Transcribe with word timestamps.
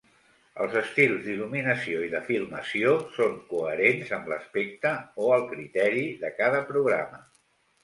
Els 0.63 0.77
estils 0.79 1.19
d'il·luminació 1.25 1.99
i 2.05 2.09
de 2.13 2.21
filmació 2.29 2.95
són 3.19 3.37
coherents 3.53 4.11
amb 4.19 4.33
l'"aspecte" 4.33 4.97
o 5.27 5.31
el 5.39 5.47
criteri 5.55 6.05
de 6.27 6.35
cada 6.43 6.67
programa. 6.75 7.25